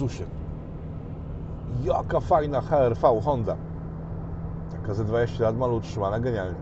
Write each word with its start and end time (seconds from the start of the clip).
Jezusie. 0.00 0.24
Jaka 1.84 2.20
fajna 2.20 2.60
HRV 2.60 3.20
Honda. 3.24 3.56
Taka 4.72 4.94
ze 4.94 5.04
20 5.04 5.44
lat 5.44 5.56
malu 5.56 5.76
utrzymana 5.76 6.20
genialnie. 6.20 6.58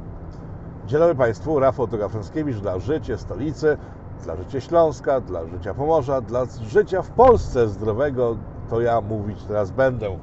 Dzień 0.87 1.00
dobry 1.00 1.14
Państwu, 1.14 1.61
Rafał 1.61 1.89
Togafranskiewicz 1.89 2.57
dla 2.57 2.79
Życie 2.79 3.18
Stolicy, 3.18 3.77
dla 4.25 4.36
Życia 4.36 4.61
Śląska, 4.61 5.21
dla 5.21 5.46
Życia 5.46 5.75
Pomorza, 5.75 6.21
dla 6.21 6.45
życia 6.62 7.03
w 7.03 7.11
Polsce 7.11 7.68
zdrowego, 7.68 8.36
to 8.71 8.80
ja 8.80 9.00
mówić 9.00 9.43
teraz 9.43 9.70
będę. 9.70 10.18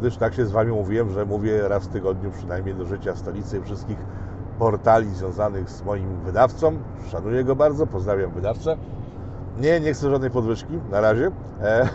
Gdyż 0.00 0.16
tak 0.16 0.34
się 0.34 0.46
z 0.46 0.50
Wami 0.50 0.72
mówiłem, 0.72 1.10
że 1.10 1.24
mówię 1.24 1.68
raz 1.68 1.84
w 1.84 1.92
tygodniu 1.92 2.30
przynajmniej 2.30 2.74
do 2.74 2.84
Życia 2.84 3.16
Stolicy 3.16 3.58
i 3.58 3.62
wszystkich 3.62 3.98
portali 4.58 5.14
związanych 5.14 5.70
z 5.70 5.84
moim 5.84 6.20
wydawcą. 6.20 6.78
Szanuję 7.10 7.44
go 7.44 7.56
bardzo, 7.56 7.86
pozdrawiam 7.86 8.30
wydawcę. 8.30 8.76
Nie, 9.58 9.80
nie 9.80 9.94
chcę 9.94 10.10
żadnej 10.10 10.30
podwyżki, 10.30 10.78
na 10.90 11.00
razie. 11.00 11.30
E, 11.62 11.88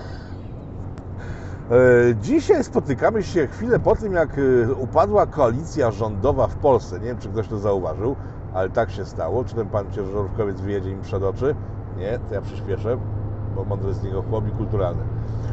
Dzisiaj 2.21 2.63
spotykamy 2.63 3.23
się 3.23 3.47
chwilę 3.47 3.79
po 3.79 3.95
tym, 3.95 4.13
jak 4.13 4.29
e, 4.37 4.73
upadła 4.73 5.25
koalicja 5.25 5.91
rządowa 5.91 6.47
w 6.47 6.55
Polsce. 6.55 6.99
Nie 6.99 7.05
wiem, 7.05 7.17
czy 7.17 7.29
ktoś 7.29 7.47
to 7.47 7.59
zauważył, 7.59 8.15
ale 8.53 8.69
tak 8.69 8.91
się 8.91 9.05
stało. 9.05 9.43
Czy 9.43 9.55
ten 9.55 9.67
pan 9.67 9.91
ciężarówkowiec 9.91 10.61
wyjedzie 10.61 10.95
mi 10.95 11.01
przed 11.01 11.23
oczy? 11.23 11.55
Nie, 11.97 12.19
to 12.29 12.35
ja 12.35 12.41
przyspieszę, 12.41 12.97
bo 13.55 13.63
mądry 13.63 13.93
z 13.93 14.03
niego 14.03 14.21
chłop 14.21 14.47
i 14.47 14.51
kulturalny. 14.51 15.01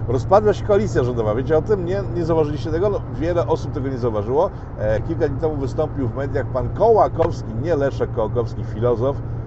Rozpadła 0.08 0.52
się 0.52 0.64
koalicja 0.64 1.04
rządowa. 1.04 1.34
Wiecie 1.34 1.58
o 1.58 1.62
tym? 1.62 1.84
Nie, 1.84 2.02
nie 2.14 2.24
zauważyliście 2.24 2.70
tego? 2.70 2.90
No, 2.90 3.00
wiele 3.14 3.46
osób 3.46 3.72
tego 3.72 3.88
nie 3.88 3.98
zauważyło. 3.98 4.50
E, 4.78 5.00
kilka 5.00 5.28
dni 5.28 5.40
temu 5.40 5.56
wystąpił 5.56 6.08
w 6.08 6.16
mediach 6.16 6.46
pan 6.46 6.68
Kołakowski, 6.68 7.54
nie 7.62 7.76
Leszek 7.76 8.12
Kołakowski, 8.12 8.64
filozof, 8.64 9.16
e, 9.16 9.37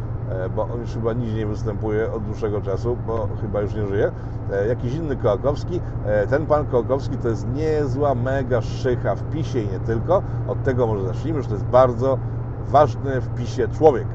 bo 0.55 0.63
on 0.63 0.81
już 0.81 0.93
chyba 0.93 1.13
nigdzie 1.13 1.35
nie 1.35 1.45
występuje 1.45 2.11
od 2.11 2.23
dłuższego 2.23 2.61
czasu, 2.61 2.97
bo 3.07 3.27
chyba 3.41 3.61
już 3.61 3.73
nie 3.73 3.87
żyje. 3.87 4.11
E, 4.51 4.67
jakiś 4.67 4.93
inny 4.93 5.15
Kołakowski. 5.15 5.81
E, 6.05 6.27
ten 6.27 6.45
pan 6.45 6.65
Kołakowski 6.65 7.17
to 7.17 7.29
jest 7.29 7.47
niezła, 7.53 8.15
mega 8.15 8.61
szycha 8.61 9.15
w 9.15 9.29
PiSie 9.29 9.61
i 9.63 9.67
nie 9.67 9.79
tylko. 9.79 10.23
Od 10.47 10.63
tego 10.63 10.87
może 10.87 11.07
zacznijmy, 11.07 11.41
że 11.41 11.47
to 11.47 11.53
jest 11.53 11.65
bardzo 11.65 12.17
ważny 12.67 13.21
w 13.21 13.35
PiSie 13.35 13.67
człowiek. 13.67 14.07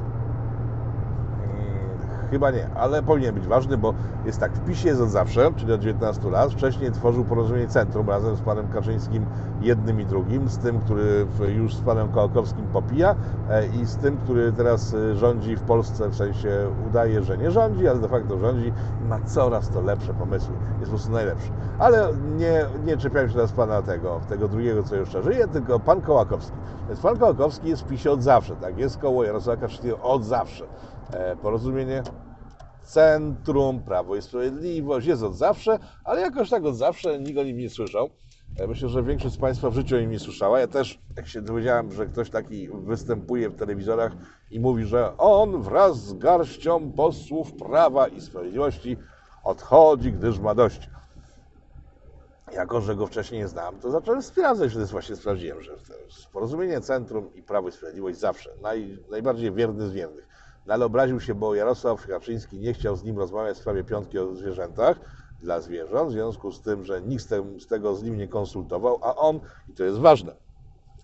Chyba 2.31 2.51
nie, 2.51 2.69
ale 2.75 3.03
powinien 3.03 3.35
być 3.35 3.47
ważny, 3.47 3.79
bo 3.79 3.95
jest 4.25 4.41
tak, 4.41 4.53
w 4.53 4.67
PiSie 4.67 4.89
jest 4.89 5.01
od 5.01 5.11
zawsze, 5.11 5.51
czyli 5.57 5.73
od 5.73 5.81
19 5.81 6.31
lat. 6.31 6.53
Wcześniej 6.53 6.93
tworzył 6.93 7.25
porozumienie 7.25 7.69
Centrum 7.69 8.09
razem 8.09 8.37
z 8.37 8.41
panem 8.41 8.69
Kaczyńskim, 8.69 9.27
jednym 9.61 10.01
i 10.01 10.07
drugim, 10.07 10.49
z 10.49 10.59
tym, 10.59 10.81
który 10.81 11.27
już 11.57 11.75
z 11.75 11.81
panem 11.81 12.09
Kołakowskim 12.09 12.67
popija 12.67 13.15
e, 13.51 13.67
i 13.67 13.87
z 13.87 13.97
tym, 13.97 14.17
który 14.17 14.53
teraz 14.53 14.95
e, 14.95 15.17
rządzi 15.17 15.57
w 15.57 15.61
Polsce, 15.61 16.09
w 16.09 16.17
sensie 16.17 16.49
udaje, 16.89 17.23
że 17.23 17.39
nie 17.39 17.51
rządzi, 17.51 17.89
ale 17.89 17.99
de 17.99 18.09
facto 18.09 18.39
rządzi 18.39 18.73
i 19.03 19.09
ma 19.09 19.21
coraz 19.21 19.71
to 19.71 19.81
lepsze 19.81 20.15
pomysły. 20.15 20.55
Jest 20.81 20.85
po 20.85 20.97
prostu 20.97 21.13
najlepszy. 21.13 21.51
Ale 21.79 22.09
nie, 22.37 22.65
nie 22.85 22.97
czepiałem 22.97 23.29
się 23.29 23.35
teraz 23.35 23.53
pana 23.53 23.83
tego, 23.83 24.21
tego 24.29 24.49
drugiego, 24.49 24.83
co 24.83 24.97
jeszcze 24.97 25.23
żyje, 25.23 25.49
tylko 25.49 25.81
pan 25.81 26.01
Kołakowski. 26.01 26.57
Więc 26.89 27.01
pan 27.01 27.19
Kołakowski 27.19 27.69
jest 27.69 27.83
w 27.83 27.87
PiSie 27.87 28.11
od 28.13 28.23
zawsze, 28.23 28.57
tak? 28.57 28.79
Jest 28.79 28.99
koło 28.99 29.25
Jarosława 29.25 29.61
Kaczyńskiego 29.61 29.99
od 30.03 30.25
zawsze. 30.25 30.65
E, 31.13 31.37
porozumienie 31.37 32.03
Centrum, 32.83 33.83
Prawo 33.83 34.17
i 34.17 34.23
Sprawiedliwość 34.23 35.07
jest 35.07 35.23
od 35.23 35.37
zawsze, 35.37 35.79
ale 36.05 36.21
jakoś 36.21 36.51
tak 36.51 36.65
od 36.65 36.77
zawsze 36.77 37.19
nikt 37.19 37.39
o 37.39 37.43
nim 37.45 37.59
nie 37.59 37.71
słyszał. 37.71 38.11
E, 38.57 38.67
Myślę, 38.67 38.89
że 38.89 39.03
większość 39.03 39.35
z 39.35 39.39
Państwa 39.39 39.71
w 39.71 39.75
życiu 39.75 39.97
o 39.97 40.01
nim 40.01 40.11
nie 40.11 40.19
słyszała. 40.19 40.61
Ja 40.61 40.67
też, 40.67 40.99
jak 41.17 41.27
się 41.29 41.43
dowiedziałem, 41.43 41.93
że 41.93 42.07
ktoś 42.07 42.31
taki 42.31 42.69
występuje 42.69 43.51
w 43.51 43.57
telewizorach 43.57 44.13
i 44.51 44.61
mówi, 44.61 44.85
że 44.85 45.17
on 45.17 45.63
wraz 45.63 45.97
z 45.97 46.15
garścią 46.15 46.93
posłów 46.93 47.53
Prawa 47.53 48.09
i 48.09 48.21
Sprawiedliwości 48.21 48.97
odchodzi, 49.45 50.13
gdyż 50.13 50.39
ma 50.39 50.55
dość. 50.55 50.91
Jako, 52.53 52.81
że 52.81 52.97
go 52.97 53.07
wcześniej 53.07 53.41
nie 53.41 53.49
znałem, 53.49 53.81
to 53.81 53.91
zacząłem 53.91 54.23
sprawdzać, 54.23 54.75
jest 54.75 54.93
właśnie 54.93 55.17
sprawdziłem, 55.17 55.63
że 55.63 55.73
porozumienie 56.33 56.81
Centrum 56.81 57.35
i 57.35 57.43
Prawo 57.43 57.69
i 57.69 57.73
Sprawiedliwość 57.73 58.19
zawsze, 58.19 58.51
naj, 58.63 58.99
najbardziej 59.11 59.53
wierny 59.53 59.89
z 59.89 59.93
wiernych. 59.93 60.29
Ale 60.69 60.85
obraził 60.85 61.21
się, 61.21 61.35
bo 61.35 61.55
Jarosław 61.55 62.07
Kaczyński 62.07 62.59
nie 62.59 62.75
chciał 62.75 62.97
z 62.97 63.05
nim 63.05 63.19
rozmawiać 63.19 63.57
w 63.57 63.61
sprawie 63.61 63.85
piątki 63.85 64.19
o 64.19 64.35
zwierzętach 64.35 65.01
dla 65.41 65.61
zwierząt, 65.61 66.11
w 66.11 66.13
związku 66.13 66.53
z 66.53 66.63
tym, 66.63 66.85
że 66.85 67.03
nikt 67.03 67.25
z 67.25 67.63
z 67.63 67.67
tego 67.67 67.95
z 67.95 68.03
nim 68.03 68.17
nie 68.17 68.29
konsultował, 68.29 68.99
a 69.03 69.17
on, 69.17 69.41
i 69.69 69.75
to 69.75 69.85
jest 69.85 69.99
ważne, 69.99 70.37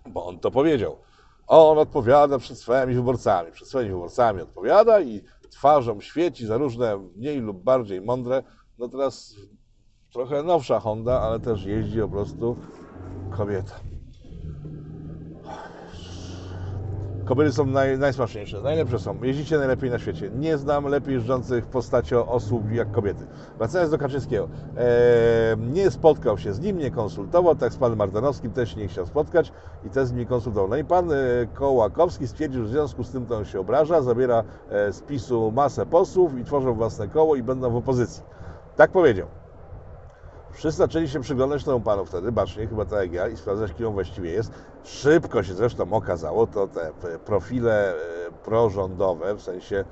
bo 0.07 0.27
on 0.27 0.39
to 0.39 0.51
powiedział, 0.51 0.99
on 1.47 1.79
odpowiada 1.79 2.39
przed 2.39 2.59
swoimi 2.59 2.95
wyborcami, 2.95 3.53
przed 3.53 3.69
swoimi 3.69 3.91
wyborcami 3.91 4.43
odpowiada 4.43 5.01
i 5.01 5.23
twarzą 5.51 6.01
świeci 6.01 6.47
za 6.47 6.57
różne 6.57 6.99
mniej 7.17 7.41
lub 7.41 7.63
bardziej 7.63 8.01
mądre, 8.01 8.43
no 8.79 8.89
teraz 8.89 9.35
trochę 10.13 10.43
nowsza 10.43 10.81
Honda, 10.81 11.21
ale 11.21 11.41
też 11.41 11.65
jeździ 11.65 12.01
po 12.01 12.09
prostu 12.09 12.57
kobieta. 13.31 13.92
Kobiety 17.33 17.53
są 17.53 17.67
naj, 17.67 17.99
najsmaczniejsze, 17.99 18.61
najlepsze 18.61 18.99
są. 18.99 19.23
Jeździcie 19.23 19.59
najlepiej 19.59 19.91
na 19.91 19.99
świecie. 19.99 20.31
Nie 20.31 20.59
znam 20.59 20.85
lepiej 20.85 21.15
jeżdżących 21.15 21.65
w 21.65 21.69
postaci 21.69 22.15
osób 22.15 22.73
jak 22.73 22.91
kobiety. 22.91 23.27
Wracając 23.59 23.91
do 23.91 23.99
Kaczyńskiego. 23.99 24.49
Nie 25.59 25.91
spotkał 25.91 26.39
się 26.39 26.53
z 26.53 26.61
nim, 26.61 26.79
nie 26.79 26.91
konsultował, 26.91 27.57
tak 27.57 27.73
z 27.73 27.77
panem 27.77 27.99
Martanowskim 27.99 28.51
też 28.51 28.77
nie 28.77 28.89
chciał 28.89 29.07
spotkać 29.07 29.53
i 29.87 29.91
też 29.91 30.09
z 30.09 30.13
nim 30.13 30.27
konsultował. 30.27 30.69
No 30.69 30.77
i 30.77 30.85
pan 30.85 31.13
e, 31.13 31.17
Kołakowski 31.55 32.29
stwierdził, 32.29 32.63
że 32.63 32.69
w 32.69 32.71
związku 32.71 33.05
z 33.05 33.11
tym 33.11 33.27
to 33.27 33.37
on 33.37 33.45
się 33.45 33.61
obraża, 33.61 34.03
zabiera 34.03 34.45
e, 34.71 34.93
z 34.93 35.01
PiSu 35.01 35.53
masę 35.53 35.87
posłów 35.87 36.39
i 36.39 36.45
tworzą 36.45 36.75
własne 36.75 37.09
koło 37.09 37.37
i 37.37 37.43
będą 37.43 37.71
w 37.71 37.77
opozycji. 37.77 38.23
Tak 38.77 38.91
powiedział. 38.91 39.42
Wszyscy 40.53 40.79
zaczęli 40.79 41.09
się 41.09 41.21
przyglądać 41.21 41.65
temu 41.65 41.81
panu 41.81 42.05
wtedy, 42.05 42.33
bacznie, 42.33 42.67
chyba 42.67 42.85
tak 42.85 43.01
jak 43.01 43.13
ja, 43.13 43.29
i 43.29 43.37
sprawdzać, 43.37 43.73
kim 43.73 43.87
on 43.87 43.93
właściwie 43.93 44.31
jest. 44.31 44.53
Szybko 44.85 45.43
się 45.43 45.55
zresztą 45.55 45.93
okazało, 45.93 46.47
to 46.47 46.69
te 46.69 46.93
p- 47.03 47.19
profile 47.19 47.91
e, 47.91 47.95
prorządowe, 48.45 49.35
w 49.35 49.43
sensie, 49.43 49.85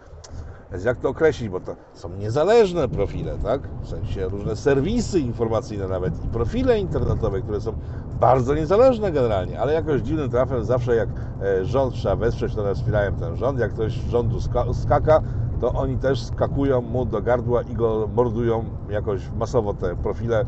jak 0.84 0.99
to 0.99 1.09
określić, 1.09 1.49
bo 1.49 1.60
to 1.60 1.76
są 1.94 2.09
niezależne 2.09 2.88
profile, 2.88 3.38
tak? 3.38 3.60
W 3.82 3.88
sensie 3.88 4.28
różne 4.28 4.56
serwisy 4.56 5.20
informacyjne 5.20 5.88
nawet 5.88 6.25
i 6.25 6.28
profile 6.28 6.78
internetowe, 6.78 7.43
które 7.43 7.60
są 7.60 7.72
bardzo 8.20 8.54
niezależne 8.54 9.12
generalnie, 9.12 9.60
ale 9.60 9.72
jakoś 9.72 10.00
dziwnym 10.00 10.31
trafem 10.31 10.65
zawsze 10.65 10.97
jak 10.97 11.09
e, 11.43 11.65
rząd 11.65 11.94
trzeba 11.94 12.16
wesprzeć, 12.16 12.54
to 12.54 12.75
wspierają 12.75 13.12
ten 13.16 13.37
rząd, 13.37 13.59
jak 13.59 13.72
ktoś 13.72 13.93
z 13.93 14.10
rządu 14.10 14.38
ska- 14.41 14.75
skaka, 14.75 15.20
to 15.60 15.72
oni 15.72 15.97
też 15.97 16.25
skakują 16.25 16.81
mu 16.81 17.04
do 17.04 17.22
gardła 17.22 17.62
i 17.62 17.75
go 17.75 18.09
mordują 18.16 18.65
jakoś 18.91 19.31
masowo 19.38 19.75
te 19.75 19.97
profile. 19.97 20.44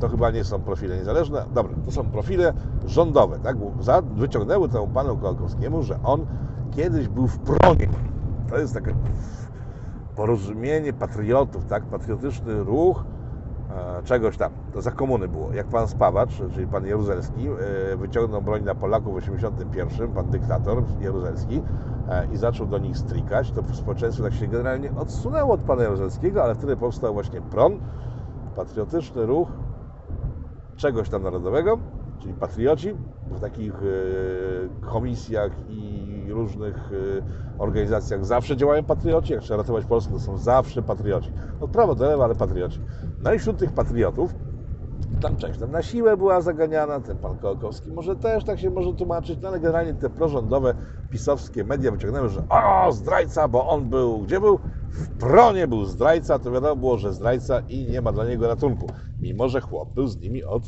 To 0.00 0.08
chyba 0.08 0.30
nie 0.30 0.44
są 0.44 0.60
profile 0.60 0.96
niezależne. 0.96 1.44
Dobra, 1.54 1.72
to 1.84 1.90
są 1.92 2.04
profile 2.04 2.52
rządowe, 2.86 3.38
tak? 3.38 3.56
Wyciągnęły 4.16 4.68
temu 4.68 4.86
panu 4.86 5.16
Kołakowskiemu, 5.16 5.82
że 5.82 5.98
on 6.04 6.26
kiedyś 6.76 7.08
był 7.08 7.26
w 7.26 7.38
pronie. 7.38 7.88
To 8.50 8.58
jest 8.58 8.74
takie 8.74 8.94
porozumienie 10.16 10.92
patriotów, 10.92 11.64
tak? 11.64 11.82
Patriotyczny 11.82 12.64
ruch 12.64 13.04
e, 13.70 14.02
czegoś 14.02 14.36
tam. 14.36 14.52
To 14.72 14.82
za 14.82 14.90
komuny 14.90 15.28
było. 15.28 15.52
Jak 15.52 15.66
pan 15.66 15.88
Spawacz, 15.88 16.30
czyli 16.54 16.66
pan 16.66 16.86
Jaruzelski, 16.86 17.48
e, 17.92 17.96
wyciągnął 17.96 18.42
broń 18.42 18.64
na 18.64 18.74
Polaków 18.74 19.14
w 19.14 19.16
81, 19.16 20.08
pan 20.08 20.30
dyktator 20.30 20.82
Jaruzelski 21.00 21.62
i 22.32 22.36
zaczął 22.36 22.66
do 22.66 22.78
nich 22.78 22.98
strikać, 22.98 23.52
to 23.52 23.62
społeczeństwo 23.72 24.24
tak 24.24 24.34
się 24.34 24.46
generalnie 24.46 24.94
odsunęło 24.96 25.54
od 25.54 25.60
pana 25.60 25.82
Jaruzelskiego, 25.82 26.44
ale 26.44 26.54
wtedy 26.54 26.76
powstał 26.76 27.14
właśnie 27.14 27.40
PRON, 27.40 27.80
patriotyczny 28.56 29.26
ruch 29.26 29.48
czegoś 30.76 31.08
tam 31.08 31.22
narodowego, 31.22 31.78
czyli 32.18 32.34
patrioci, 32.34 32.94
w 33.30 33.40
takich 33.40 33.74
e, 33.74 34.86
komisjach 34.86 35.52
i 35.68 36.26
różnych 36.28 36.76
e, 36.76 37.58
organizacjach 37.58 38.24
zawsze 38.24 38.56
działają 38.56 38.84
patrioci, 38.84 39.32
jak 39.32 39.42
trzeba 39.42 39.56
ratować 39.56 39.84
Polskę, 39.84 40.12
to 40.12 40.18
są 40.18 40.38
zawsze 40.38 40.82
patrioci. 40.82 41.32
Od 41.60 41.70
prawa 41.70 41.94
do 41.94 42.04
lewa, 42.04 42.24
ale 42.24 42.34
patrioci. 42.34 42.80
No 43.22 43.32
i 43.32 43.38
wśród 43.38 43.58
tych 43.58 43.72
patriotów 43.72 44.34
tam 45.20 45.36
część 45.36 45.58
tam 45.58 45.70
na 45.70 45.82
siłę 45.82 46.16
była 46.16 46.40
zaganiana, 46.40 47.00
ten 47.00 47.18
pan 47.18 47.38
Kołakowski 47.38 47.92
może 47.92 48.16
też 48.16 48.44
tak 48.44 48.60
się 48.60 48.70
może 48.70 48.94
tłumaczyć, 48.94 49.38
no 49.42 49.48
ale 49.48 49.60
generalnie 49.60 49.94
te 49.94 50.10
prorządowe, 50.10 50.74
pisowskie 51.10 51.64
media 51.64 51.90
wyciągnęły, 51.90 52.28
że 52.28 52.42
o, 52.48 52.92
zdrajca, 52.92 53.48
bo 53.48 53.68
on 53.68 53.84
był, 53.88 54.18
gdzie 54.18 54.40
był? 54.40 54.58
W 54.90 55.18
pronie 55.18 55.68
był 55.68 55.84
zdrajca, 55.84 56.38
to 56.38 56.50
wiadomo 56.50 56.76
było, 56.76 56.98
że 56.98 57.12
zdrajca 57.12 57.60
i 57.68 57.86
nie 57.86 58.00
ma 58.00 58.12
dla 58.12 58.24
niego 58.24 58.48
ratunku. 58.48 58.86
Mimo, 59.20 59.48
że 59.48 59.60
chłop 59.60 59.94
był 59.94 60.06
z 60.06 60.16
nimi 60.16 60.44
od, 60.44 60.62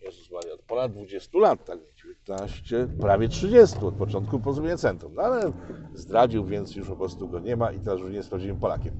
Jezus 0.00 0.30
Maria, 0.30 0.54
od 0.54 0.62
ponad 0.62 0.92
20 0.92 1.38
lat, 1.38 1.64
tak, 1.64 1.78
19, 1.96 2.88
prawie 3.00 3.28
30, 3.28 3.78
od 3.78 3.94
początku 3.94 4.40
porozumienia 4.40 4.76
centrum. 4.76 5.14
No 5.14 5.22
ale 5.22 5.52
zdradził, 5.94 6.44
więc 6.44 6.76
już 6.76 6.88
po 6.88 6.96
prostu 6.96 7.28
go 7.28 7.40
nie 7.40 7.56
ma 7.56 7.72
i 7.72 7.80
teraz 7.80 8.00
już 8.00 8.10
nie 8.10 8.16
jest 8.16 8.28
prawdziwym 8.28 8.56
Polakiem. 8.56 8.94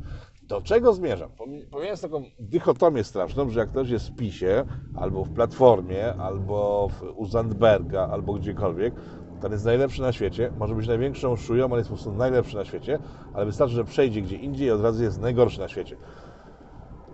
Do 0.49 0.61
czego 0.61 0.93
zmierzam? 0.93 1.31
Pomi- 1.31 1.67
Pomijając 1.71 2.01
taką 2.01 2.25
dychotomię 2.39 3.05
straszną, 3.05 3.51
że 3.51 3.61
jak 3.61 3.69
ktoś 3.71 3.89
jest 3.91 4.09
w 4.09 4.17
PiSie, 4.17 4.65
albo 4.95 5.25
w 5.25 5.31
Platformie, 5.31 6.15
albo 6.17 6.89
w, 6.89 7.03
u 7.17 7.27
Zandberga, 7.27 8.09
albo 8.09 8.35
gdziekolwiek, 8.35 8.95
to 9.41 9.47
on 9.47 9.53
jest 9.53 9.65
najlepszy 9.65 10.03
na 10.03 10.13
świecie, 10.13 10.51
może 10.59 10.75
być 10.75 10.89
największą 10.89 11.37
szują, 11.37 11.67
ale 11.67 11.77
jest 11.77 11.91
po 11.91 11.95
prostu 11.97 12.13
najlepszy 12.13 12.57
na 12.57 12.65
świecie, 12.65 12.99
ale 13.35 13.47
wystarczy, 13.47 13.75
że 13.75 13.85
przejdzie 13.85 14.23
gdzie 14.23 14.37
indziej 14.37 14.69
i 14.69 14.71
od 14.71 14.81
razu 14.83 15.03
jest 15.03 15.21
najgorszy 15.21 15.61
na 15.61 15.69
świecie. 15.69 15.97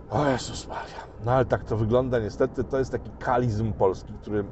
O 0.09 0.25
Jezus 0.29 0.67
Maria. 0.67 1.07
No 1.25 1.31
ale 1.31 1.45
tak 1.45 1.63
to 1.63 1.77
wygląda 1.77 2.19
niestety. 2.19 2.63
To 2.63 2.79
jest 2.79 2.91
taki 2.91 3.09
kalizm 3.19 3.73
polski, 3.73 4.13
który 4.21 4.43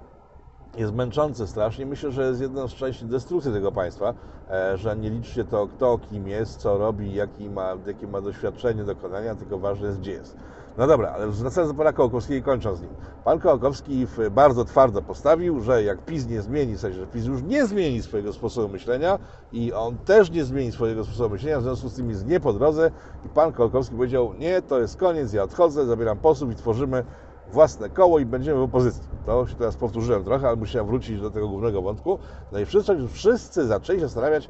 jest 0.78 0.94
męczący 0.94 1.48
strasznie. 1.48 1.86
Myślę, 1.86 2.12
że 2.12 2.24
jest 2.28 2.42
jedną 2.42 2.68
z 2.68 2.74
części 2.74 3.06
destrukcji 3.06 3.52
tego 3.52 3.72
państwa, 3.72 4.14
e, 4.50 4.78
że 4.78 4.98
nie 4.98 5.10
liczy 5.10 5.32
się 5.32 5.44
to, 5.44 5.68
kto 5.68 5.98
kim 6.10 6.28
jest, 6.28 6.60
co 6.60 6.78
robi, 6.78 7.14
jaki 7.14 7.50
ma, 7.50 7.76
jakie 7.88 8.08
ma 8.08 8.22
doświadczenie, 8.22 8.84
dokonania, 8.84 9.36
tylko 9.36 9.60
ważne 9.60 9.88
jest, 9.88 10.00
gdzie 10.00 10.12
jest. 10.12 10.36
No 10.78 10.88
dobra, 10.88 11.12
ale 11.12 11.28
wracając 11.28 11.74
do 11.74 11.78
pana 11.78 11.94
Kołakowskiego 11.94 12.40
i 12.40 12.44
kończąc 12.44 12.78
z 12.78 12.82
nim. 12.82 12.92
Pan 13.24 13.40
Kołakowski 13.40 14.08
bardzo 14.32 14.66
twardo 14.66 15.02
postawił, 15.02 15.60
że 15.62 15.84
jak 15.84 16.06
PiS 16.06 16.28
nie 16.28 16.42
zmieni, 16.42 16.76
w 16.76 16.80
sensie, 16.80 17.00
że 17.00 17.08
PiS 17.08 17.26
już 17.26 17.44
nie 17.44 17.66
zmieni 17.66 18.02
swojego 18.02 18.34
sposobu 18.34 18.70
myślenia 18.70 19.20
i 19.52 19.74
on 19.74 19.98
też 19.98 20.32
nie 20.32 20.44
zmieni 20.44 20.72
swojego 20.72 21.04
sposobu 21.04 21.30
myślenia, 21.30 21.60
w 21.60 21.64
związku 21.64 21.90
z 21.90 21.96
tym 21.96 22.10
jest 22.10 22.28
nie 22.28 22.40
po 22.40 22.54
drodze 22.54 22.92
i 23.26 23.30
pan 23.30 23.54
Kołakowski 23.54 23.96
powiedział, 23.96 24.34
nie, 24.34 24.62
to 24.62 24.80
jest 24.80 24.98
koniec, 24.98 25.34
ja 25.34 25.44
odchodzę, 25.44 25.86
zabieram 25.86 26.18
posłów 26.18 26.52
i 26.52 26.56
tworzymy 26.56 27.04
własne 27.52 27.90
koło 27.90 28.20
i 28.20 28.26
będziemy 28.26 28.60
w 28.60 28.64
opozycji. 28.64 29.04
To 29.26 29.48
się 29.48 29.56
teraz 29.56 29.76
powtórzyłem 29.76 30.24
trochę, 30.24 30.48
ale 30.48 30.58
musiałem 30.58 30.88
wrócić 30.88 31.22
do 31.22 31.32
tego 31.32 31.48
głównego 31.48 31.82
wątku. 31.82 32.20
No 32.52 32.60
i 32.60 32.66
wszyscy, 32.66 33.08
wszyscy 33.08 33.68
zaczęli 33.68 34.00
się 34.00 34.06
zastanawiać, 34.06 34.50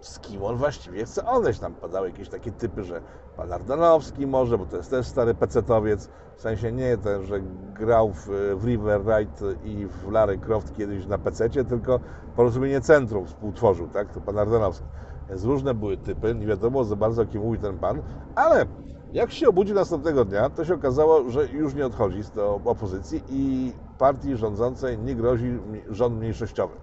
z 0.00 0.18
kim 0.18 0.44
on 0.44 0.56
właściwie 0.56 1.04
chce 1.04 1.26
odejść. 1.26 1.60
Tam 1.60 1.74
padały 1.74 2.10
jakieś 2.10 2.28
takie 2.28 2.52
typy, 2.52 2.84
że 2.84 3.00
pan 3.36 3.52
Ardanowski 3.52 4.26
może, 4.26 4.58
bo 4.58 4.66
to 4.66 4.76
jest 4.76 4.90
też 4.90 5.06
stary 5.06 5.34
pecetowiec, 5.34 6.08
w 6.36 6.40
sensie 6.40 6.72
nie 6.72 6.96
ten, 6.96 7.26
że 7.26 7.40
grał 7.74 8.12
w, 8.12 8.28
w 8.56 8.64
River 8.64 9.00
Ride 9.00 9.54
i 9.64 9.86
w 9.86 10.10
Larry 10.10 10.38
Croft 10.38 10.76
kiedyś 10.76 11.06
na 11.06 11.18
pececie, 11.18 11.64
tylko 11.64 12.00
porozumienie 12.36 12.80
centrum 12.80 13.26
współtworzył, 13.26 13.88
tak? 13.88 14.12
To 14.12 14.20
pan 14.20 14.38
Ardanowski. 14.38 14.86
Więc 15.28 15.44
różne 15.44 15.74
były 15.74 15.96
typy, 15.96 16.34
nie 16.34 16.46
wiadomo 16.46 16.84
za 16.84 16.96
bardzo 16.96 17.22
o 17.22 17.26
kim 17.26 17.42
mówi 17.42 17.58
ten 17.58 17.78
pan, 17.78 18.02
ale 18.34 18.66
jak 19.12 19.32
się 19.32 19.48
obudził 19.48 19.74
następnego 19.74 20.24
dnia, 20.24 20.50
to 20.50 20.64
się 20.64 20.74
okazało, 20.74 21.30
że 21.30 21.46
już 21.46 21.74
nie 21.74 21.86
odchodzi 21.86 22.22
z 22.22 22.38
opozycji 22.64 23.22
i 23.28 23.72
partii 23.98 24.36
rządzącej 24.36 24.98
nie 24.98 25.14
grozi 25.14 25.58
rząd 25.90 26.16
mniejszościowy 26.16 26.78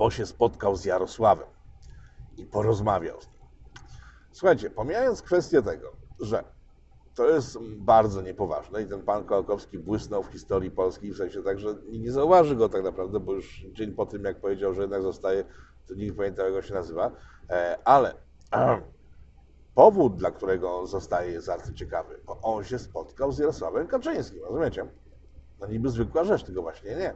bo 0.00 0.10
się 0.10 0.26
spotkał 0.26 0.76
z 0.76 0.84
Jarosławem 0.84 1.48
i 2.36 2.46
porozmawiał 2.46 3.20
z 3.20 3.26
nim. 3.26 3.42
Słuchajcie, 4.32 4.70
pomijając 4.70 5.22
kwestię 5.22 5.62
tego, 5.62 5.92
że 6.20 6.44
to 7.14 7.28
jest 7.28 7.58
bardzo 7.60 8.22
niepoważne 8.22 8.82
i 8.82 8.86
ten 8.86 9.02
pan 9.02 9.24
Kołakowski 9.24 9.78
błysnął 9.78 10.22
w 10.22 10.32
historii 10.32 10.70
Polski, 10.70 11.12
w 11.12 11.16
sensie 11.16 11.42
tak, 11.42 11.58
że 11.58 11.74
nie 11.92 12.12
zauważy 12.12 12.56
go 12.56 12.68
tak 12.68 12.84
naprawdę, 12.84 13.20
bo 13.20 13.32
już 13.32 13.66
dzień 13.72 13.94
po 13.94 14.06
tym, 14.06 14.24
jak 14.24 14.40
powiedział, 14.40 14.74
że 14.74 14.82
jednak 14.82 15.02
zostaje, 15.02 15.44
to 15.86 15.94
nikt 15.94 16.10
nie 16.10 16.16
pamiętał, 16.16 16.46
jak 16.46 16.54
on 16.54 16.62
się 16.62 16.74
nazywa, 16.74 17.12
E, 17.50 17.78
ale 17.84 18.14
powód, 19.74 20.16
dla 20.16 20.30
którego 20.30 20.86
zostaje, 20.86 21.32
jest 21.32 21.46
bardzo 21.46 21.72
ciekawy, 21.72 22.20
bo 22.26 22.40
on 22.40 22.64
się 22.64 22.78
spotkał 22.78 23.32
z 23.32 23.38
Jarosławem 23.38 23.86
Kaczyńskim, 23.86 24.42
rozumiecie? 24.42 24.86
No 25.60 25.66
niby 25.66 25.90
zwykła 25.90 26.24
rzecz, 26.24 26.44
tylko 26.44 26.62
właśnie 26.62 26.96
nie. 26.96 27.14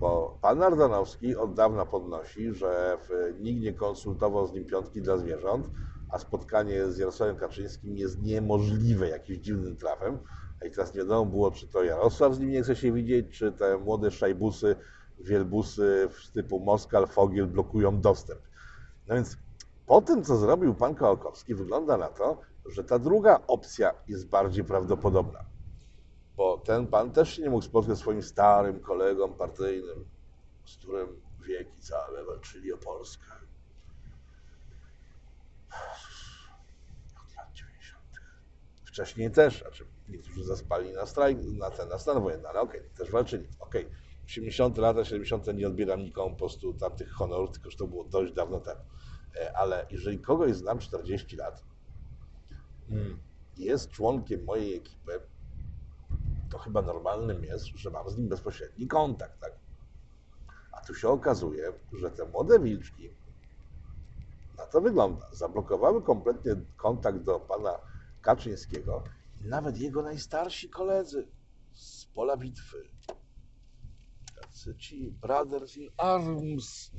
Bo 0.00 0.38
pan 0.40 0.62
Ardanowski 0.62 1.36
od 1.36 1.54
dawna 1.54 1.86
podnosi, 1.86 2.54
że 2.54 2.98
nikt 3.40 3.62
nie 3.62 3.72
konsultował 3.72 4.46
z 4.46 4.52
nim 4.52 4.64
piątki 4.64 5.02
dla 5.02 5.16
zwierząt, 5.16 5.70
a 6.08 6.18
spotkanie 6.18 6.86
z 6.90 6.98
Jarosławem 6.98 7.36
Kaczyńskim 7.36 7.96
jest 7.96 8.22
niemożliwe 8.22 9.08
jakimś 9.08 9.38
dziwnym 9.38 9.76
trafem. 9.76 10.18
I 10.66 10.70
teraz 10.70 10.94
nie 10.94 11.00
wiadomo 11.00 11.30
było, 11.30 11.50
czy 11.50 11.68
to 11.68 11.84
Jarosław 11.84 12.34
z 12.34 12.40
nim 12.40 12.50
nie 12.50 12.62
chce 12.62 12.76
się 12.76 12.92
widzieć, 12.92 13.38
czy 13.38 13.52
te 13.52 13.78
młode 13.78 14.10
szajbusy, 14.10 14.76
wielbusy 15.20 16.08
typu 16.34 16.60
Moskal, 16.60 17.06
Fogiel 17.06 17.46
blokują 17.46 18.00
dostęp. 18.00 18.40
No 19.08 19.14
więc 19.14 19.36
po 19.90 20.02
tym, 20.02 20.24
co 20.24 20.36
zrobił 20.36 20.74
pan 20.74 20.94
Kołakowski, 20.94 21.54
wygląda 21.54 21.96
na 21.96 22.08
to, 22.08 22.40
że 22.66 22.84
ta 22.84 22.98
druga 22.98 23.40
opcja 23.46 23.94
jest 24.08 24.28
bardziej 24.28 24.64
prawdopodobna 24.64 25.50
bo 26.40 26.58
ten 26.58 26.86
pan 26.86 27.12
też 27.12 27.36
się 27.36 27.42
nie 27.42 27.50
mógł 27.50 27.64
spotkać 27.64 27.96
z 27.96 28.00
swoim 28.00 28.22
starym 28.22 28.80
kolegą 28.80 29.34
partyjnym, 29.34 30.04
z 30.66 30.76
którym 30.76 31.22
wieki 31.46 31.80
całe 31.80 32.24
walczyli 32.24 32.72
o 32.72 32.78
Polskę. 32.78 33.32
Od 37.24 37.36
lat 37.36 37.52
90. 37.54 38.04
Wcześniej 38.84 39.30
też, 39.30 39.60
znaczy 39.60 39.86
niektórzy 40.08 40.44
zaspali 40.44 40.92
na 40.92 41.06
strajk, 41.06 41.38
na 41.58 41.70
ten, 41.70 41.88
na 41.88 41.98
stan 41.98 42.22
wojenny, 42.22 42.48
ale 42.48 42.60
okej, 42.60 42.80
też 42.96 43.10
walczyli. 43.10 43.48
Okej, 43.58 43.90
80 44.26 44.78
lata, 44.78 45.04
70 45.04 45.46
nie 45.54 45.66
odbieram 45.66 46.00
nikomu 46.00 46.30
po 46.30 46.38
prostu 46.38 46.74
tamtych 46.74 47.10
honorów, 47.10 47.50
tylko 47.50 47.70
że 47.70 47.76
to 47.76 47.86
było 47.86 48.04
dość 48.04 48.32
dawno 48.32 48.60
temu. 48.60 48.80
E, 49.36 49.56
Ale 49.56 49.86
jeżeli 49.90 50.18
kogoś 50.18 50.54
znam 50.56 50.78
40 50.78 51.36
lat, 51.36 51.64
mm, 52.90 53.18
jest 53.56 53.90
członkiem 53.90 54.44
mojej 54.44 54.74
ekipy, 54.76 55.20
to 56.50 56.58
chyba 56.58 56.82
normalnym 56.82 57.44
jest, 57.44 57.66
że 57.66 57.90
mam 57.90 58.10
z 58.10 58.18
nim 58.18 58.28
bezpośredni 58.28 58.86
kontakt, 58.86 59.40
tak? 59.40 59.52
A 60.72 60.80
tu 60.80 60.94
się 60.94 61.08
okazuje, 61.08 61.72
że 61.92 62.10
te 62.10 62.24
młode 62.26 62.60
wilczki, 62.60 63.10
na 64.58 64.66
to 64.66 64.80
wygląda, 64.80 65.26
zablokowały 65.32 66.02
kompletnie 66.02 66.56
kontakt 66.76 67.18
do 67.18 67.40
pana 67.40 67.78
Kaczyńskiego. 68.22 69.04
I 69.40 69.48
nawet 69.48 69.78
jego 69.78 70.02
najstarsi 70.02 70.70
koledzy 70.70 71.28
z 71.74 72.06
pola 72.06 72.36
bitwy, 72.36 72.82
tacy 74.40 74.76
ci 74.76 75.10
Brothers 75.10 75.76
in 75.76 75.90
Arms, 75.96 76.90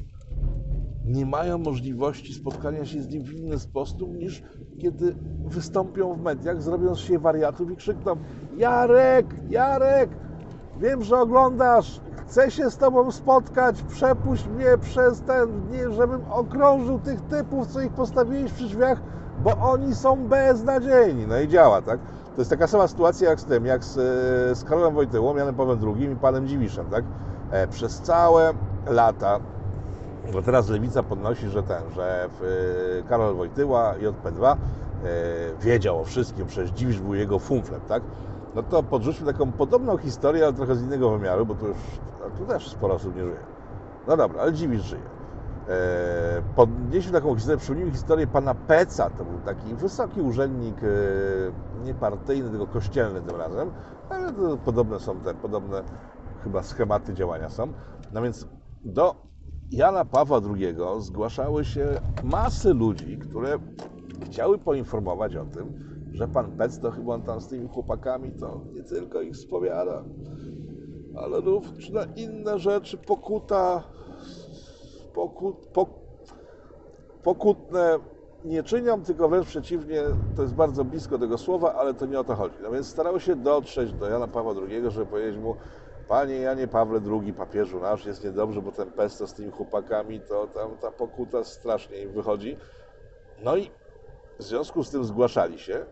nie 1.06 1.25
mają 1.25 1.57
możliwości 1.57 2.33
spotkania 2.33 2.86
się 2.86 3.01
z 3.01 3.09
nim 3.09 3.24
w 3.24 3.33
inny 3.33 3.59
sposób 3.59 4.13
niż 4.13 4.44
kiedy 4.80 5.15
wystąpią 5.45 6.13
w 6.13 6.21
mediach, 6.21 6.62
zrobią 6.62 6.95
z 6.95 7.00
siebie 7.00 7.19
wariatów 7.19 7.71
i 7.71 7.75
krzykną 7.75 8.15
Jarek, 8.57 9.36
Jarek, 9.50 10.09
wiem, 10.80 11.03
że 11.03 11.19
oglądasz, 11.19 12.01
chcę 12.27 12.51
się 12.51 12.69
z 12.69 12.77
tobą 12.77 13.12
spotkać, 13.12 13.81
przepuść 13.81 14.48
mnie 14.48 14.77
przez 14.81 15.21
ten, 15.21 15.69
nie, 15.71 15.92
żebym 15.92 16.21
okrążył 16.31 17.00
tych 17.00 17.21
typów, 17.21 17.68
co 17.68 17.81
ich 17.81 17.92
postawiłeś 17.92 18.51
przy 18.51 18.63
drzwiach, 18.63 19.01
bo 19.44 19.51
oni 19.57 19.95
są 19.95 20.27
beznadziejni. 20.27 21.27
No 21.27 21.39
i 21.39 21.48
działa, 21.48 21.81
tak? 21.81 22.00
To 22.36 22.42
jest 22.42 22.50
taka 22.50 22.68
sama 22.68 22.88
sytuacja 22.88 23.30
jak 23.30 23.39
z 23.39 23.45
tym, 23.45 23.65
jak 23.65 23.83
z, 23.83 23.98
e, 23.98 24.56
z 24.56 24.63
Karolem 24.63 24.94
Wojtyłą, 24.94 25.36
Janem 25.36 25.56
Pawłem 25.56 25.80
II 25.95 26.12
i 26.12 26.15
panem 26.15 26.48
Dziwiszem, 26.48 26.86
tak? 26.86 27.03
E, 27.51 27.68
Przez 27.68 28.01
całe 28.01 28.53
lata 28.88 29.39
bo 30.34 30.42
teraz 30.42 30.70
Lewica 30.70 31.04
podnosi, 31.04 31.50
że 31.50 31.64
ten, 31.64 31.84
że 31.96 32.30
w, 32.40 33.04
Karol 33.10 33.36
Wojtyła, 33.36 33.94
JP2, 33.94 34.46
e, 34.46 34.58
wiedział 35.62 36.01
o 36.01 36.04
wszystkim, 36.04 36.48
przecież 36.48 36.72
Dziwisz 36.72 37.00
był 37.00 37.16
jego 37.16 37.40
fumflem, 37.40 37.82
tak? 37.88 38.04
No 38.56 38.63
to 38.63 38.84
podrzućmy 38.84 39.34
taką 39.34 39.51
podobną 39.51 39.98
historię, 39.98 40.44
ale 40.44 40.54
trochę 40.54 40.75
z 40.75 40.84
innego 40.84 41.10
wymiaru, 41.10 41.46
bo 41.46 41.56
tu 41.56 41.68
już, 41.68 41.78
a 42.25 42.38
tu 42.38 42.46
też 42.46 42.70
sporo 42.70 42.94
osób 42.94 43.16
nie 43.16 43.24
żyje. 43.24 43.40
No 44.08 44.18
dobra, 44.18 44.42
ale 44.42 44.54
Dziwisz 44.54 44.82
żyje. 44.82 45.01
E, 45.70 46.42
podnieśmy 46.56 47.12
taką 47.12 47.36
historię, 47.36 47.58
przypomnijmy 47.58 47.92
historię 47.92 48.28
pana 48.28 48.56
Peca, 48.56 49.10
to 49.10 49.25
był 49.25 49.40
taki 49.46 49.75
wysoki 49.75 50.22
urzędnik, 50.22 50.75
e, 50.84 51.86
nie 51.86 51.94
partyjny, 51.94 52.50
tylko 52.50 52.68
kościelny 52.68 53.22
tym 53.22 53.36
razem, 53.36 53.72
ale 54.10 54.34
podobne 54.66 55.00
są 55.00 55.20
te, 55.20 55.34
podobne 55.34 55.84
chyba 56.44 56.63
schematy 56.63 57.13
działania 57.13 57.50
są. 57.50 57.68
No 58.13 58.22
więc 58.22 58.48
do 58.86 59.31
Jana 59.72 60.06
Pawła 60.06 60.42
II 60.56 60.75
zgłaszały 61.00 61.66
się 61.66 61.98
masy 62.24 62.74
ludzi, 62.74 63.18
które 63.18 63.60
chciały 64.25 64.58
poinformować 64.58 65.36
o 65.36 65.46
tym, 65.46 65.74
że 66.13 66.28
pan 66.28 66.51
Pec 66.51 66.80
to 66.80 66.92
chyba 66.92 67.13
on 67.13 67.22
tam 67.22 67.42
z 67.42 67.48
tymi 67.48 67.68
chłopakami 67.68 68.32
to 68.32 68.62
nie 68.74 68.84
tylko 68.84 69.22
ich 69.22 69.38
spowiada, 69.38 70.04
ale 71.16 71.42
również 71.42 71.90
na 71.90 72.04
inne 72.16 72.60
rzeczy 72.60 72.98
pokuta, 72.98 73.84
pokut, 75.13 75.56
pok, 75.56 75.90
pokutne 77.24 78.00
nie 78.46 78.63
czynią, 78.63 79.04
tylko 79.04 79.30
wręcz 79.30 79.48
przeciwnie, 79.48 80.04
to 80.36 80.42
jest 80.42 80.54
bardzo 80.54 80.86
blisko 80.86 81.18
tego 81.20 81.38
słowa, 81.38 81.74
ale 81.74 81.94
to 81.94 82.06
nie 82.06 82.20
o 82.20 82.24
to 82.24 82.36
chodzi. 82.36 82.56
No 82.63 82.72
więc 82.72 82.88
starały 82.88 83.20
się 83.20 83.36
dotrzeć 83.36 83.94
do 83.94 84.10
Jana 84.10 84.28
Pawła 84.28 84.54
II, 84.70 84.82
żeby 84.92 85.06
powiedzieć 85.06 85.42
mu, 85.42 85.56
Panie 86.12 86.41
Janie 86.41 86.68
Pawle 86.68 87.00
II, 87.12 87.34
papieżu 87.34 87.80
nasz, 87.80 88.06
jest 88.06 88.24
niedobrze, 88.24 88.62
bo 88.62 88.72
ten 88.72 88.91
pesto 88.91 89.27
z 89.27 89.34
tymi 89.34 89.51
chłopakami, 89.51 90.20
to 90.20 90.48
tam 90.48 90.77
ta 90.77 90.91
pokuta 90.91 91.44
strasznie 91.44 91.98
im 92.01 92.12
wychodzi. 92.12 92.58
No 93.44 93.56
i 93.58 93.72
w 94.39 94.44
związku 94.44 94.84
z 94.84 94.89
tym 94.89 95.03
zgłaszali 95.03 95.60
się 95.60 95.86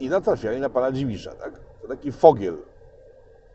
i 0.00 0.08
natrafiali 0.08 0.60
na 0.60 0.70
pana 0.70 0.92
Dziwisza, 0.92 1.34
tak? 1.34 1.60
To 1.82 1.88
taki 1.88 2.12
fogiel 2.12 2.56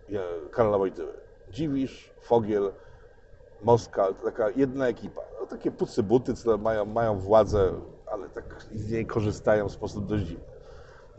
e, 0.10 0.20
Karola 0.52 0.78
Wojtyły. 0.78 1.14
Dziwisz, 1.52 2.12
fogiel, 2.22 2.72
Moskal, 3.62 4.16
to 4.16 4.24
taka 4.24 4.50
jedna 4.50 4.88
ekipa. 4.88 5.22
No, 5.40 5.48
takie 5.48 5.72
pucy 5.72 6.04
buty, 6.04 6.34
co 6.34 6.58
mają, 6.58 6.86
mają 6.86 7.20
władzę, 7.20 7.74
ale 8.12 8.30
tak 8.30 8.66
z 8.74 8.92
niej 8.92 9.06
korzystają 9.06 9.70
w 9.70 9.72
sposób 9.72 10.06
dość 10.06 10.24
dziwny. 10.24 10.59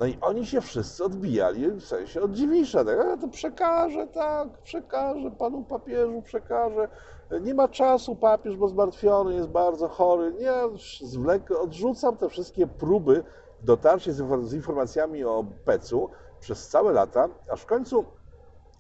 No 0.00 0.07
i 0.07 0.19
oni 0.21 0.47
się 0.47 0.61
wszyscy 0.61 1.04
odbijali, 1.04 1.71
w 1.71 1.85
sensie 1.85 2.21
od 2.21 2.33
Dziwisza, 2.33 2.85
tak, 2.85 3.21
to 3.21 3.28
przekażę, 3.28 4.07
tak, 4.07 4.49
przekażę 4.62 5.30
panu 5.30 5.64
papieżu, 5.64 6.23
przekażę. 6.23 6.88
Nie 7.40 7.54
ma 7.54 7.69
czasu 7.69 8.16
papież, 8.16 8.57
bo 8.57 8.69
zmartwiony 8.69 9.35
jest 9.35 9.49
bardzo 9.49 9.88
chory. 9.88 10.33
Nie, 10.33 10.52
zwlek, 11.02 11.50
odrzucam 11.50 12.16
te 12.16 12.28
wszystkie 12.28 12.66
próby 12.66 13.25
dotarcie 13.62 14.12
z 14.12 14.52
informacjami 14.54 15.25
o 15.25 15.45
PEC-u 15.64 16.11
przez 16.40 16.69
całe 16.69 16.92
lata, 16.92 17.28
aż 17.50 17.62
w 17.62 17.66
końcu 17.66 18.04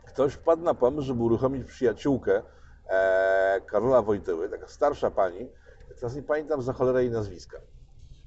ktoś 0.06 0.32
wpadł 0.32 0.62
na 0.62 0.74
pomysł, 0.74 1.06
żeby 1.06 1.22
uruchomić 1.22 1.64
przyjaciółkę 1.64 2.42
e, 2.88 3.60
Karola 3.66 4.02
Wojtyły, 4.02 4.48
taka 4.48 4.66
starsza 4.66 5.10
pani, 5.10 5.48
teraz 5.94 6.16
nie 6.16 6.22
pamiętam 6.22 6.62
za 6.62 6.72
cholerę 6.72 7.02
jej 7.02 7.12
nazwiska. 7.12 7.58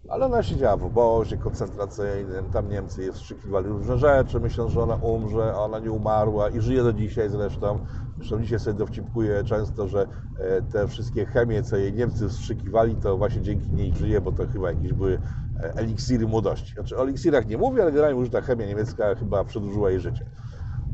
Ale 0.09 0.25
ona 0.25 0.43
siedziała 0.43 0.77
w 0.77 0.83
obozie 0.83 1.37
koncentracyjnym, 1.37 2.49
tam 2.49 2.69
Niemcy 2.69 3.01
jej 3.01 3.11
wstrzykiwali 3.11 3.67
różne 3.67 3.97
rzeczy, 3.97 4.39
myśląc, 4.39 4.71
że 4.71 4.81
ona 4.81 4.95
umrze, 4.95 5.53
a 5.55 5.59
ona 5.59 5.79
nie 5.79 5.91
umarła 5.91 6.49
i 6.49 6.61
żyje 6.61 6.83
do 6.83 6.93
dzisiaj 6.93 7.29
zresztą. 7.29 7.79
Zresztą 8.17 8.41
dzisiaj 8.41 8.59
sobie 8.59 8.77
dowcipkuję 8.77 9.43
często, 9.43 9.87
że 9.87 10.07
e, 10.37 10.61
te 10.61 10.87
wszystkie 10.87 11.25
chemie, 11.25 11.63
co 11.63 11.77
jej 11.77 11.93
Niemcy 11.93 12.29
wstrzykiwali, 12.29 12.95
to 12.95 13.17
właśnie 13.17 13.41
dzięki 13.41 13.73
niej 13.73 13.93
żyje, 13.95 14.21
bo 14.21 14.31
to 14.31 14.47
chyba 14.47 14.69
jakieś 14.71 14.93
były 14.93 15.19
e, 15.55 15.75
eliksiry 15.75 16.27
młodości. 16.27 16.73
Znaczy 16.73 16.97
o 16.97 17.03
eliksirach 17.03 17.47
nie 17.47 17.57
mówię, 17.57 17.81
ale 17.81 17.91
generalnie 17.91 18.19
już 18.19 18.29
ta 18.29 18.41
chemia 18.41 18.65
niemiecka 18.65 19.15
chyba 19.15 19.43
przedłużyła 19.43 19.89
jej 19.89 19.99
życie. 19.99 20.25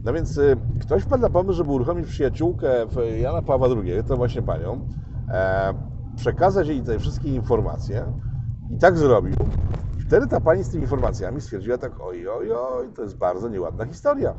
No 0.03 0.13
więc 0.13 0.37
y, 0.37 0.57
ktoś 0.79 1.03
wpadł 1.03 1.21
na 1.21 1.29
pomysł, 1.29 1.57
żeby 1.57 1.71
uruchomić 1.71 2.07
przyjaciółkę 2.07 2.87
Jana 3.19 3.41
Pawła 3.41 3.67
II, 3.67 4.03
to 4.07 4.17
właśnie 4.17 4.41
panią, 4.41 4.81
e, 5.27 5.73
przekazać 6.15 6.67
jej 6.67 6.83
te 6.83 6.99
wszystkie 6.99 7.29
informacje 7.29 8.13
i 8.69 8.77
tak 8.77 8.97
zrobił. 8.97 9.35
Wtedy 10.07 10.27
ta 10.27 10.39
pani 10.39 10.63
z 10.63 10.69
tymi 10.69 10.83
informacjami 10.83 11.41
stwierdziła 11.41 11.77
tak, 11.77 11.91
oj, 12.01 12.27
oj, 12.27 12.51
oj, 12.51 12.89
to 12.95 13.01
jest 13.01 13.17
bardzo 13.17 13.49
nieładna 13.49 13.85
historia. 13.85 14.33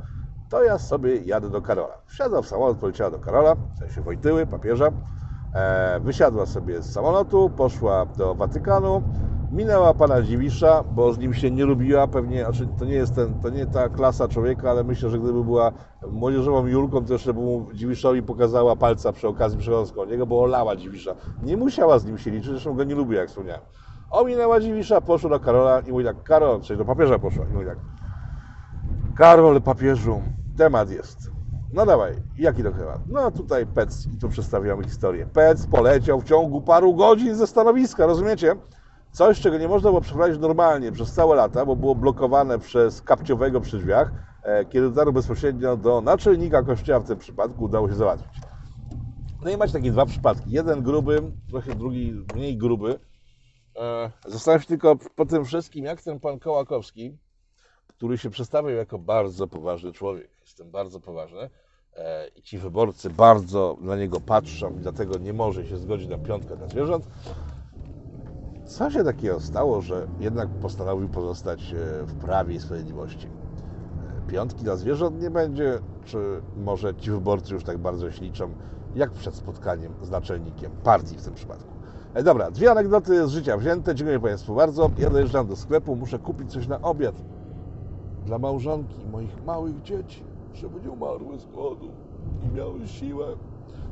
To 0.49 0.65
ja 0.65 0.79
sobie 0.79 1.17
jadę 1.17 1.51
do 1.51 1.63
Karola. 1.63 1.95
Wsiadła 2.07 2.43
w 2.43 2.47
samolot, 2.47 2.79
poleciała 2.79 3.11
do 3.11 3.19
Karola, 3.19 3.57
w 3.75 3.79
sensie 3.79 4.01
Wojtyły, 4.01 4.47
papieża, 4.47 4.89
e, 5.55 6.01
wysiadła 6.01 6.47
sobie 6.47 6.83
z 6.83 6.93
samolotu, 6.93 7.51
poszła 7.57 8.07
do 8.07 8.35
Watykanu, 8.35 9.03
minęła 9.53 9.95
pana 9.95 10.23
Dziwisza, 10.23 10.85
bo 10.95 11.13
z 11.13 11.19
nim 11.19 11.35
się 11.35 11.51
nie 11.51 11.65
lubiła, 11.65 12.07
pewnie, 12.07 12.45
znaczy 12.45 12.67
to 12.79 12.85
nie 12.85 12.95
jest 12.95 13.15
ten, 13.15 13.41
to 13.41 13.51
nie 13.51 13.67
ta 13.67 13.89
klasa 13.89 14.29
człowieka, 14.29 14.71
ale 14.71 14.85
myślę, 14.85 15.11
że 15.11 15.19
gdyby 15.19 15.45
była 15.45 15.73
młodzieżową 16.09 16.67
Julką, 16.67 17.05
to 17.05 17.13
jeszcze 17.13 17.35
by 17.35 17.41
mu 17.41 17.69
Dziwiszowi 17.75 18.23
pokazała 18.23 18.77
palca 18.77 19.13
przy 19.13 19.29
okazji 19.29 19.59
przechodząc 19.59 19.93
koło 19.93 20.07
niego, 20.07 20.27
bo 20.27 20.43
olała 20.43 20.77
Dziwisza. 20.77 21.15
Nie 21.43 21.57
musiała 21.57 21.99
z 21.99 22.05
nim 22.05 22.19
się 22.19 22.31
liczyć, 22.31 22.51
zresztą 22.51 22.75
go 22.75 22.85
nie 22.85 22.95
lubi, 22.95 23.17
jak 23.17 23.29
wspomniałem. 23.29 23.63
Ominęła 24.11 24.61
Dziwisza, 24.61 25.01
poszła 25.01 25.31
do 25.31 25.41
Karola 25.41 25.81
i 25.81 25.93
mówi 25.93 26.05
tak, 26.05 26.23
Karol, 26.23 26.61
czyli 26.61 26.79
do 26.79 26.85
papieża 26.85 27.19
poszła 27.19 27.45
i 27.45 27.53
mówi 27.53 27.67
tak, 27.67 27.79
Karol, 29.17 29.63
papieżu, 29.63 30.23
temat 30.57 30.91
jest. 30.91 31.31
No 31.73 31.87
dawaj, 31.87 32.13
jaki 32.39 32.63
to 32.63 32.71
temat? 32.71 33.01
No 33.09 33.31
tutaj 33.31 33.67
Pec, 33.67 34.07
i 34.07 34.19
tu 34.19 34.29
przedstawiamy 34.29 34.85
historię. 34.85 35.27
Pec 35.27 35.67
poleciał 35.67 36.21
w 36.21 36.25
ciągu 36.25 36.61
paru 36.61 36.95
godzin 36.95 37.35
ze 37.35 37.47
stanowiska, 37.47 38.07
rozumiecie? 38.07 38.57
Coś, 39.13 39.41
czego 39.41 39.59
nie 39.59 39.69
można 39.69 39.91
było 39.91 40.01
przeprowadzić 40.01 40.41
normalnie 40.41 40.93
przez 40.93 41.13
całe 41.13 41.37
lata, 41.37 41.67
bo 41.67 41.77
było 41.77 41.95
blokowane 41.95 42.59
przez 42.59 43.03
kapciowego 43.03 43.61
przy 43.61 43.79
drzwiach, 43.79 44.13
e, 44.43 44.65
kiedy 44.65 44.89
dotarł 44.89 45.13
bezpośrednio 45.13 45.77
do 45.77 46.01
naczelnika 46.01 46.63
kościoła 46.63 47.01
w 47.01 47.05
tym 47.05 47.19
przypadku, 47.19 47.65
udało 47.65 47.89
się 47.89 47.95
załatwić. 47.95 48.41
No 49.45 49.51
i 49.51 49.57
macie 49.57 49.73
takie 49.73 49.93
dwa 49.93 50.07
przypadki. 50.07 50.51
Jeden 50.51 50.83
gruby, 50.83 51.23
trochę 51.51 51.75
drugi 51.75 52.25
mniej 52.35 52.57
gruby. 52.57 52.99
E, 53.81 54.11
Zastanawiam 54.27 54.63
się 54.63 54.69
tylko 54.69 54.97
po 55.17 55.27
tym 55.27 55.45
wszystkim, 55.45 55.85
jak 55.85 56.03
ten 56.03 56.21
pan 56.21 56.39
Kołakowski, 56.39 57.19
który 57.89 58.19
się 58.19 58.31
przedstawiał 58.31 58.71
jako 58.71 58.99
bardzo 58.99 59.47
poważny 59.47 59.93
człowiek, 59.93 60.31
jestem 60.41 60.71
bardzo 60.71 61.01
poważny, 61.01 61.51
e, 61.97 62.29
i 62.29 62.43
ci 62.43 62.59
wyborcy 62.59 63.11
bardzo 63.11 63.77
na 63.81 63.97
niego 63.97 64.21
patrzą 64.21 64.71
i 64.79 64.81
dlatego 64.81 65.19
nie 65.19 65.33
może 65.33 65.67
się 65.67 65.77
zgodzić 65.77 66.09
na 66.09 66.19
piątkę 66.19 66.57
dla 66.57 66.69
zwierząt. 66.69 67.09
Co 68.67 68.91
się 68.91 69.05
takiego 69.05 69.41
stało, 69.41 69.81
że 69.81 70.07
jednak 70.21 70.49
postanowił 70.49 71.09
pozostać 71.09 71.73
e, 71.73 72.03
w 72.03 72.21
prawie 72.21 72.55
i 72.55 72.61
sprawiedliwości? 72.61 73.29
Piątki 74.29 74.65
dla 74.65 74.77
zwierząt 74.77 75.23
nie 75.23 75.31
będzie, 75.31 75.79
czy 76.05 76.43
może 76.57 76.95
ci 76.95 77.11
wyborcy 77.11 77.55
już 77.55 77.65
tak 77.65 77.79
bardzo 77.79 78.13
się 78.13 78.25
liczą, 78.25 78.55
jak 78.95 79.11
przed 79.11 79.35
spotkaniem 79.35 79.95
z 80.03 80.11
naczelnikiem 80.11 80.73
partii 80.83 81.17
w 81.17 81.25
tym 81.25 81.35
przypadku? 81.35 81.80
E, 82.15 82.23
dobra, 82.23 82.51
dwie 82.51 82.71
anegdoty 82.71 83.27
z 83.29 83.31
życia 83.31 83.57
wzięte. 83.57 83.95
Dziękuję 83.95 84.21
Państwu 84.21 84.55
bardzo. 84.55 84.91
Ja 84.99 85.11
dojeżdżam 85.11 85.47
do 85.47 85.57
sklepu, 85.57 85.97
muszę 85.97 86.19
kupić 86.19 86.53
coś 86.53 86.67
na 86.67 86.81
obiad 86.83 87.15
dla 88.27 88.39
małżonki 88.39 89.07
moich 89.13 89.45
małych 89.45 89.83
dzieci, 89.83 90.23
żeby 90.55 90.81
nie 90.81 90.91
umarły 90.91 91.39
z 91.39 91.47
głodu 91.47 91.89
i 92.43 92.57
miały 92.57 92.89
siłę 92.89 93.27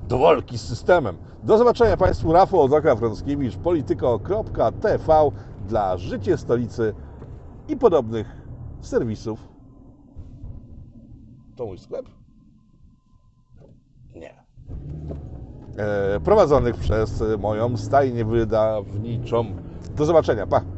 do 0.09 0.19
walki 0.19 0.59
z 0.59 0.63
systemem. 0.63 1.17
Do 1.43 1.59
zobaczenia 1.59 1.97
Państwu. 1.97 2.33
Rafał 2.33 2.61
Odoka 2.61 2.97
Frąckiewicz, 2.97 3.57
polityko.tv 3.57 5.31
dla 5.69 5.97
Życie 5.97 6.37
Stolicy 6.37 6.95
i 7.69 7.77
podobnych 7.77 8.47
serwisów. 8.81 9.49
To 11.57 11.67
mój 11.67 11.79
sklep? 11.79 12.07
Nie. 14.15 14.35
E, 15.78 16.20
prowadzonych 16.20 16.76
przez 16.76 17.25
moją 17.38 17.76
stajnię 17.76 18.25
wydawniczą. 18.25 19.44
Do 19.97 20.04
zobaczenia. 20.04 20.47
Pa! 20.47 20.77